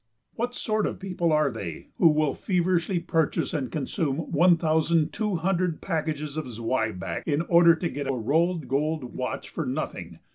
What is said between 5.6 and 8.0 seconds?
packages of zwieback in order to